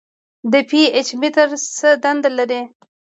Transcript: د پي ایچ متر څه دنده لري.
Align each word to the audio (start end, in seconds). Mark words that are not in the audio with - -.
د 0.51 0.53
پي 0.69 0.81
ایچ 0.95 1.09
متر 1.21 1.47
څه 1.77 1.89
دنده 2.03 2.29
لري. 2.37 2.61